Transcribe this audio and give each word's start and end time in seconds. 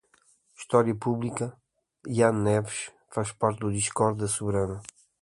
História 0.59 0.95
Pública, 1.03 1.47
Ian 2.07 2.31
Neves, 2.45 2.77
faz 3.13 3.29
parte 3.41 3.59
do 3.63 3.71
discord 3.79 4.15
da 4.17 4.27
Soberana 4.35 4.79